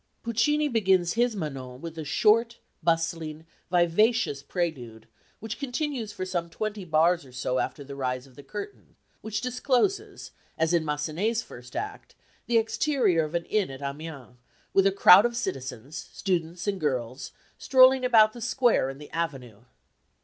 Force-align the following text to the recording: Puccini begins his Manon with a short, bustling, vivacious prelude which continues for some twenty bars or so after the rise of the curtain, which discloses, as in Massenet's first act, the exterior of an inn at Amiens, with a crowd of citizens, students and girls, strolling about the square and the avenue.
Puccini 0.23 0.67
begins 0.67 1.13
his 1.13 1.35
Manon 1.35 1.79
with 1.79 1.95
a 1.95 2.03
short, 2.03 2.57
bustling, 2.81 3.45
vivacious 3.69 4.41
prelude 4.41 5.07
which 5.39 5.59
continues 5.59 6.11
for 6.11 6.25
some 6.25 6.49
twenty 6.49 6.83
bars 6.83 7.23
or 7.23 7.31
so 7.31 7.59
after 7.59 7.83
the 7.83 7.95
rise 7.95 8.25
of 8.25 8.33
the 8.35 8.41
curtain, 8.41 8.95
which 9.21 9.41
discloses, 9.41 10.31
as 10.57 10.73
in 10.73 10.83
Massenet's 10.83 11.43
first 11.43 11.75
act, 11.75 12.15
the 12.47 12.57
exterior 12.57 13.23
of 13.23 13.35
an 13.35 13.45
inn 13.45 13.69
at 13.69 13.83
Amiens, 13.83 14.37
with 14.73 14.87
a 14.87 14.91
crowd 14.91 15.23
of 15.23 15.37
citizens, 15.37 16.09
students 16.11 16.65
and 16.65 16.81
girls, 16.81 17.31
strolling 17.59 18.03
about 18.03 18.33
the 18.33 18.41
square 18.41 18.89
and 18.89 18.99
the 18.99 19.11
avenue. 19.11 19.65